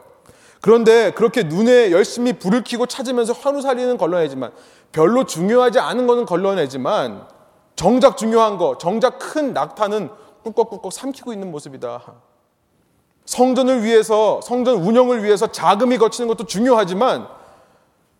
[0.62, 4.52] 그런데 그렇게 눈에 열심히 불을 켜고 찾으면서 하루살이는 걸러내지만
[4.92, 7.26] 별로 중요하지 않은 거는 걸러내지만
[7.76, 10.08] 정작 중요한 거, 정작 큰 낙타는
[10.42, 12.02] 꿀꺽꿀꺽 삼키고 있는 모습이다.
[13.26, 17.28] 성전을 위해서, 성전 운영을 위해서 자금이 걷히는 것도 중요하지만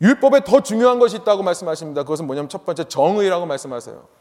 [0.03, 2.03] 율법에 더 중요한 것이 있다고 말씀하십니다.
[2.03, 4.21] 그것은 뭐냐면 첫 번째 정의라고 말씀하세요.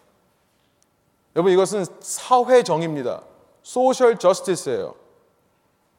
[1.36, 3.22] 여러분 이것은 사회 정의입니다.
[3.62, 4.96] social justice예요.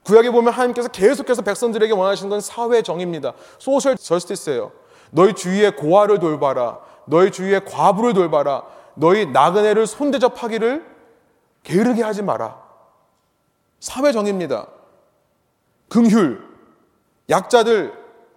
[0.05, 3.35] 구약에 보면 하나님께서 계속해서 백성들에게 원하시는 건 사회 정의입니다.
[3.59, 4.73] social justice예요.
[5.11, 6.81] 너희 주위의 고아를 돌봐라.
[7.07, 8.65] 너희 주위의 과부를 돌봐라.
[8.95, 10.85] 너희 나그네를 손대접하기를
[11.63, 12.61] 게으르게 하지 마라.
[13.79, 14.67] 사회 정의입니다.
[15.89, 16.39] 긍휼,
[17.29, 17.93] 약자들,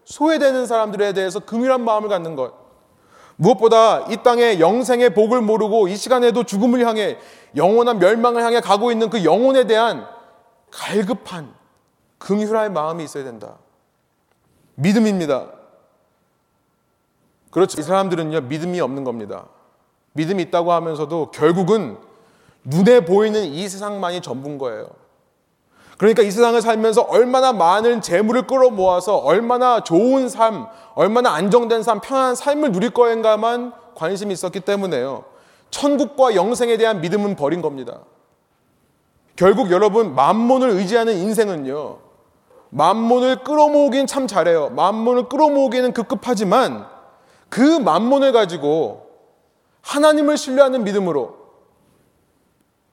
[0.06, 2.63] 소외되는 사람들에 대해서 긍휼한 마음을 갖는 것.
[3.36, 7.18] 무엇보다 이 땅의 영생의 복을 모르고 이 시간에도 죽음을 향해
[7.56, 10.08] 영원한 멸망을 향해 가고 있는 그 영혼에 대한
[10.72, 11.54] 갈급한
[12.18, 13.58] 긍휼할 마음이 있어야 된다.
[14.76, 15.48] 믿음입니다.
[17.52, 17.80] 그렇죠.
[17.80, 19.46] 이 사람들은요, 믿음이 없는 겁니다.
[20.14, 21.98] 믿음이 있다고 하면서도 결국은
[22.64, 24.88] 눈에 보이는 이 세상만이 전부인 거예요.
[25.98, 32.36] 그러니까 이 세상을 살면서 얼마나 많은 재물을 끌어모아서 얼마나 좋은 삶, 얼마나 안정된 삶, 편안한
[32.36, 35.26] 삶을 누릴 거인가만 관심이 있었기 때문에요.
[35.70, 38.00] 천국과 영생에 대한 믿음은 버린 겁니다.
[39.36, 41.98] 결국 여러분 만몬을 의지하는 인생은요.
[42.70, 44.70] 만몬을 끌어모으긴 참 잘해요.
[44.70, 46.88] 만몬을 끌어모으기는 급급하지만
[47.50, 49.08] 그 만몬을 가지고
[49.82, 51.43] 하나님을 신뢰하는 믿음으로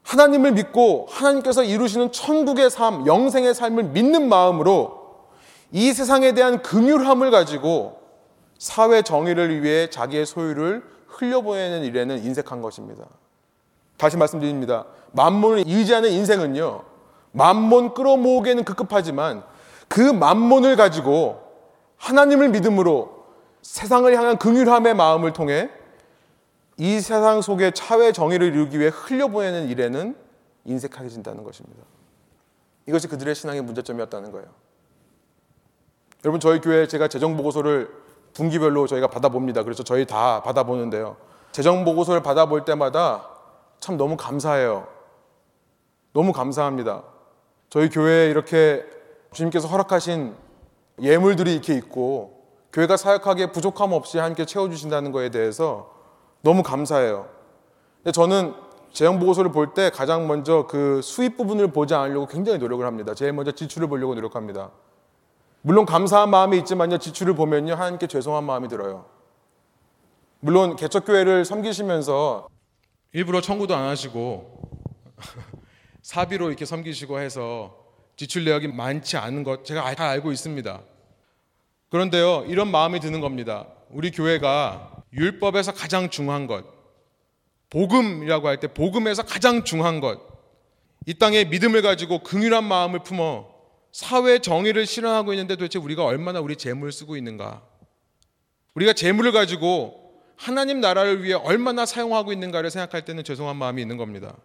[0.03, 5.01] 하나님을 믿고 하나님께서 이루시는 천국의 삶, 영생의 삶을 믿는 마음으로
[5.71, 8.01] 이 세상에 대한 긍휼함을 가지고
[8.57, 13.05] 사회 정의를 위해 자기의 소유를 흘려보내는 일에는 인색한 것입니다.
[13.97, 14.85] 다시 말씀드립니다.
[15.11, 16.83] 만몬을 의지하는 인생은요,
[17.31, 19.43] 만몬 끌어모으기에는 급급하지만
[19.87, 21.41] 그 만몬을 가지고
[21.97, 23.25] 하나님을 믿음으로
[23.61, 25.69] 세상을 향한 긍휼함의 마음을 통해
[26.81, 30.15] 이 세상 속에 차회 정의를 이루기 위해 흘려보내는 일에는
[30.65, 31.83] 인색하게진다는 것입니다.
[32.87, 34.47] 이것이 그들의 신앙의 문제점이었다는 거예요.
[36.25, 37.91] 여러분 저희 교회 제가 재정 보고서를
[38.33, 39.61] 분기별로 저희가 받아봅니다.
[39.61, 41.17] 그래서 저희 다 받아보는데요.
[41.51, 43.29] 재정 보고서를 받아볼 때마다
[43.79, 44.87] 참 너무 감사해요.
[46.13, 47.03] 너무 감사합니다.
[47.69, 48.83] 저희 교회에 이렇게
[49.33, 50.33] 주님께서 허락하신
[50.99, 52.41] 예물들이 이렇게 있고
[52.73, 56.00] 교회가 사역하기에 부족함 없이 함께 채워주신다는 것에 대해서
[56.41, 57.27] 너무 감사해요.
[57.97, 58.53] 근데 저는
[58.91, 63.13] 재정 보고서를 볼 때 가장 먼저 그 수입 부분을 보지 않으려고 굉장히 노력을 합니다.
[63.13, 64.71] 제일 먼저 지출을 보려고 노력합니다.
[65.61, 69.05] 물론 감사한 마음이 있지만요, 지출을 보면요, 하나님께 죄송한 마음이 들어요.
[70.39, 72.47] 물론 개척교회를 섬기시면서
[73.13, 74.59] 일부러 청구도 안 하시고
[76.01, 77.77] 사비로 이렇게 섬기시고 해서
[78.15, 80.81] 지출 내역이 많지 않은 것 제가 다 알고 있습니다.
[81.89, 83.67] 그런데요, 이런 마음이 드는 겁니다.
[83.91, 86.65] 우리 교회가 율법에서 가장 중요한 것,
[87.69, 90.19] 복음이라고 할 때 복음에서 가장 중요한 것,
[91.05, 93.49] 이 땅에 믿음을 가지고 긍휼한 마음을 품어
[93.91, 97.61] 사회 정의를 실현하고 있는데 도대체 우리가 얼마나 우리 재물을 쓰고 있는가?
[98.75, 104.37] 우리가 재물을 가지고 하나님 나라를 위해 얼마나 사용하고 있는가를 생각할 때는 죄송한 마음이 있는 겁니다.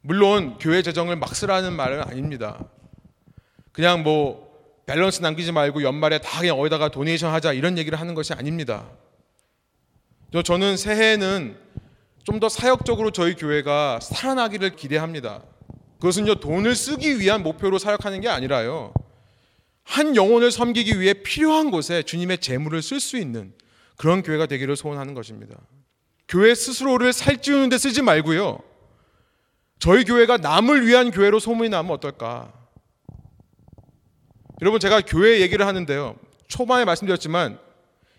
[0.00, 2.64] 물론 교회 재정을 막 쓰라는 말은 아닙니다.
[3.72, 4.50] 그냥 뭐
[4.86, 8.88] 밸런스 남기지 말고 연말에 다 그냥 어디다가 도네이션 하자 이런 얘기를 하는 것이 아닙니다.
[10.40, 11.60] 저는 새해에는
[12.24, 15.42] 좀 더 사역적으로 저희 교회가 살아나기를 기대합니다.
[15.98, 18.94] 그것은요, 돈을 쓰기 위한 목표로 사역하는 게 아니라요.
[19.84, 23.52] 한 영혼을 섬기기 위해 필요한 곳에 주님의 재물을 쓸 수 있는
[23.96, 25.56] 그런 교회가 되기를 소원하는 것입니다.
[26.28, 28.60] 교회 스스로를 살찌우는 데 쓰지 말고요.
[29.78, 32.52] 저희 교회가 남을 위한 교회로 소문이 나면 어떨까?
[34.60, 36.16] 여러분 제가 교회 얘기를 하는데요.
[36.46, 37.58] 초반에 말씀드렸지만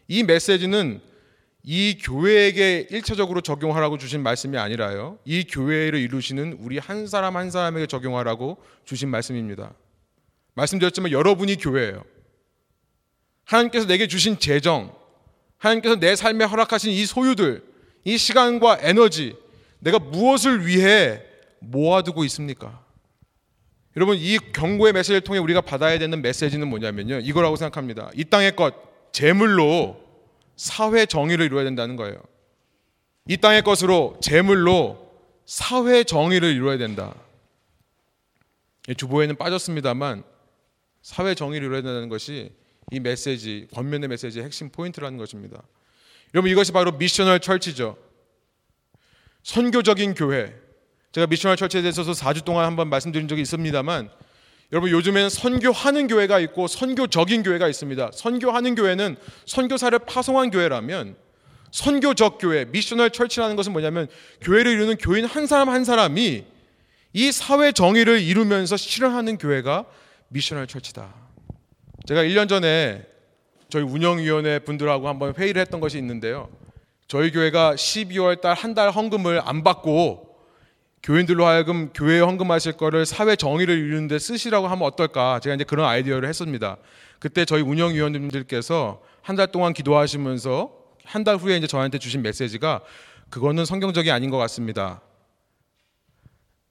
[0.09, 1.01] 이 메시지는
[1.63, 5.17] 이 교회에게 일차적으로 적용하라고 주신 말씀이 아니라요.
[5.23, 9.73] 이 교회를 이루시는 우리 한 사람 한 사람에게 적용하라고 주신 말씀입니다.
[10.55, 12.03] 말씀드렸지만 여러분이 교회예요.
[13.45, 14.93] 하나님께서 내게 주신 재정,
[15.57, 17.63] 하나님께서 내 삶에 허락하신 이 소유들,
[18.03, 19.35] 이 시간과 에너지,
[19.79, 21.21] 내가 무엇을 위해
[21.59, 22.83] 모아두고 있습니까?
[23.95, 27.19] 여러분, 이 경고의 메시지를 통해 우리가 받아야 되는 메시지는 뭐냐면요.
[27.19, 28.09] 이거라고 생각합니다.
[28.15, 28.73] 이 땅의 것,
[29.13, 30.02] 재물로
[30.55, 32.21] 사회 정의를 이루어야 된다는 거예요.
[33.27, 35.11] 이 땅의 것으로 재물로
[35.45, 37.15] 사회 정의를 이루어야 된다.
[38.97, 40.23] 주보에는 빠졌습니다만
[41.01, 42.51] 사회 정의를 이루어야 된다는 것이
[42.91, 45.61] 이 메시지, 권면의 메시지의 핵심 포인트라는 것입니다.
[46.33, 47.97] 여러분 이것이 바로 missional church죠.
[49.43, 50.53] 선교적인 교회.
[51.11, 54.09] 제가 missional church에 대해서 4주 동안 한번 말씀드린 적이 있습니다만
[54.73, 58.09] 여러분 요즘에는 선교하는 교회가 있고 선교적인 교회가 있습니다.
[58.11, 61.15] 선교하는 교회는 선교사를 파송한 교회라면
[61.69, 64.07] 선교적 교회, missional church라는 것은 뭐냐면
[64.41, 66.43] 교회를 이루는 교인 한 사람 한 사람이
[67.13, 69.85] 이 사회 정의를 이루면서 실현하는 교회가
[70.29, 71.13] missional church다.
[72.07, 73.05] 제가 1년 전에
[73.69, 76.49] 저희 운영위원회 분들하고 한번 회의를 했던 것이 있는데요.
[77.07, 80.32] 저희 교회가 12월 달 한 달 헌금을 안 받고
[81.03, 85.39] 교인들로 하여금 교회에 헌금하실 거를 사회 정의를 이루는데 쓰시라고 하면 어떨까?
[85.41, 86.77] 제가 이제 그런 아이디어를 했습니다.
[87.19, 90.71] 그때 저희 운영위원님들께서 한 달 동안 기도하시면서
[91.05, 92.81] 한 달 후에 이제 저한테 주신 메시지가
[93.29, 95.01] 그거는 성경적이 아닌 것 같습니다.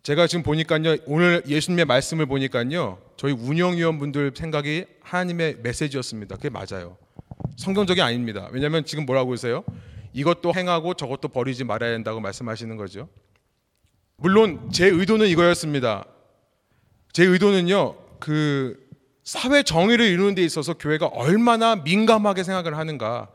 [0.02, 6.36] 제가 지금 보니까요 오늘 예수님의 말씀을 보니까요 저희 운영위원분들 생각이 하나님의 메시지였습니다.
[6.36, 6.96] 그게 맞아요.
[7.56, 8.48] 성경적이 아닙니다.
[8.52, 9.62] 왜냐하면 지금 뭐라고 하세요?
[10.14, 13.08] 이것도 행하고 저것도 버리지 말아야 된다고 말씀하시는 거죠.
[14.22, 16.04] 물론 제 의도는 이거였습니다.
[17.12, 18.78] 제 의도는요, 그
[19.24, 23.30] 사회 정의를 이루는 데 있어서 교회가 얼마나 민감하게 생각을 하는가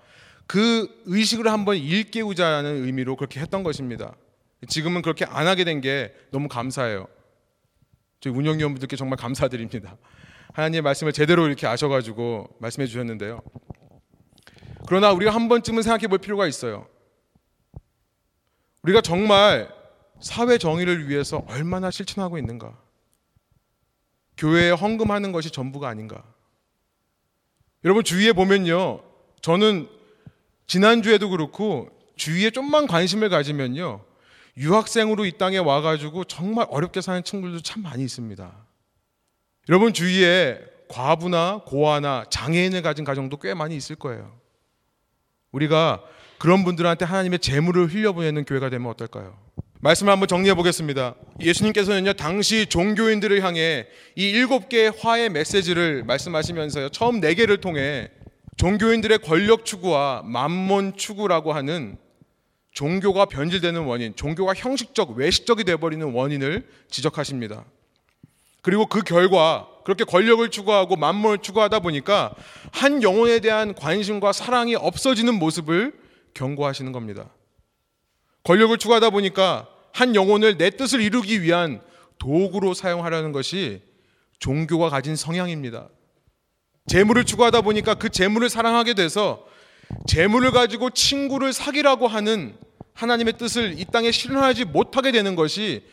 [0.47, 4.15] 그 의식을 한번 일깨우자는 의미로 그렇게 했던 것입니다.
[4.69, 7.07] 지금은 그렇게 안 하게 된 게 너무 감사해요.
[8.21, 9.97] 저희 운영위원분들께 정말 감사드립니다.
[10.53, 13.41] 하나님의 말씀을 제대로 이렇게 아셔가지고 말씀해 주셨는데요.
[14.87, 16.87] 그러나 우리가 한 번쯤은 생각해 볼 필요가 있어요.
[18.83, 19.76] 우리가 정말
[20.19, 22.77] 사회 정의를 위해서 얼마나 실천하고 있는가?
[24.37, 26.23] 교회에 헌금하는 것이 전부가 아닌가?
[27.83, 29.01] 여러분 주위에 보면요.
[29.41, 29.87] 저는
[30.67, 34.01] 지난주에도 그렇고 주위에 좀만 관심을 가지면요.
[34.57, 38.51] 유학생으로 이 땅에 와가지고 정말 어렵게 사는 친구들도 참 많이 있습니다.
[39.69, 40.59] 여러분 주위에
[40.89, 44.35] 과부나 고아나 장애인을 가진 가정도 꽤 많이 있을 거예요.
[45.51, 46.01] 우리가
[46.39, 49.37] 그런 분들한테 하나님의 재물을 흘려보내는 교회가 되면 어떨까요?
[49.79, 51.15] 말씀을 한번 정리해 보겠습니다.
[51.39, 58.09] 예수님께서는요, 당시 종교인들을 향해 이 일곱 개의 화의 메시지를 말씀하시면서요, 처음 네 개를 통해
[58.57, 61.97] 종교인들의 권력 추구와 만몬 추구라고 하는
[62.71, 67.65] 종교가 변질되는 원인, 종교가 형식적, 외식적이 되어버리는 원인을 지적하십니다.
[68.61, 72.35] 그리고 그 결과 그렇게 권력을 추구하고 만몬을 추구하다 보니까
[72.73, 75.93] 한 영혼에 대한 관심과 사랑이 없어지는 모습을
[76.33, 77.29] 경고하시는 겁니다.
[78.47, 81.81] 권력을 추구하다 보니까 한 영혼을 내 뜻을 이루기 위한
[82.17, 83.81] 도구로 사용하려는 것이
[84.39, 85.89] 종교가 가진 성향입니다.
[86.85, 89.45] 재물을 추구하다 보니까 그 재물을 사랑하게 돼서
[90.07, 92.55] 재물을 가지고 친구를 사귀라고 하는
[92.93, 95.83] 하나님의 뜻을 이 땅에 실현하지 못하게 되는 것이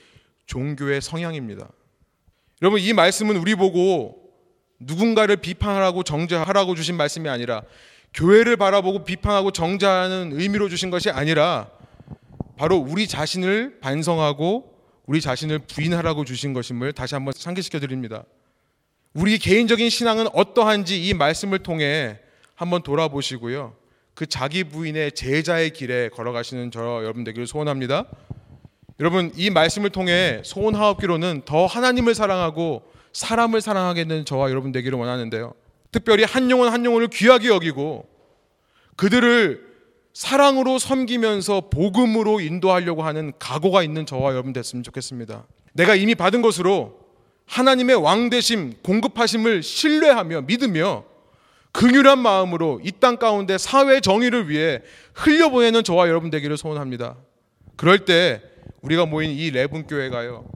[0.47, 1.69] 종교의 성향입니다.
[2.63, 4.31] 여러분 이 말씀은 우리 보고
[4.79, 7.63] 누군가를 비판하라고 정죄하라고 주신 말씀이 아니라
[8.13, 11.74] 교회를 바라보고 비판하고 정죄하는 의미로 주신 것이 아니라
[12.57, 14.73] 바로 우리 자신을 반성하고
[15.07, 18.25] 우리 자신을 부인하라고 주신 것임을 다시 한번 상기시켜 드립니다.
[19.13, 22.19] 우리 개인적인 신앙은 어떠한지 이 말씀을 통해
[22.55, 23.75] 한번 돌아보시고요.
[24.15, 28.07] 그 자기 부인의 제자의 길에 걸어가시는 저 여러분 되기를 소원합니다.
[29.01, 32.83] 여러분 이 말씀을 통해 소원하옵기로는 더 하나님을 사랑하고
[33.13, 35.55] 사람을 사랑하게 되는 저와 여러분 되기를 원하는데요.
[35.91, 38.09] 특별히 한 영혼 한 영혼을 귀하게 여기고
[38.97, 39.74] 그들을
[40.15, 45.45] 사랑으로 섬기면서 복음으로 인도하려고 하는 각오가 있는 저와 여러분 됐으면 좋겠습니다.
[45.73, 47.01] 내가 이미 받은 것으로
[47.47, 51.05] 하나님의 왕대심, 공급하심을 신뢰하며 믿으며
[51.73, 54.81] 긍휼한 마음으로 이 땅 가운데 사회 정의를 위해
[55.15, 57.17] 흘려보내는 저와 여러분 되기를 소원합니다.
[57.77, 58.41] 그럴 때
[58.83, 60.47] 우리가 모인 이 레븐 교회가요.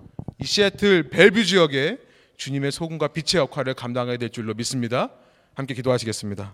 [0.40, 1.98] 이 시애틀 벨뷰 지역에
[2.36, 5.10] 주님의 소금과 빛의 역할을 감당하게 될 줄로 믿습니다.
[5.54, 6.52] 함께 기도하시겠습니다.